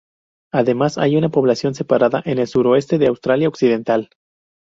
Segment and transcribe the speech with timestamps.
[0.51, 4.09] Además hay una población separada en el suroeste de Australia Occidental.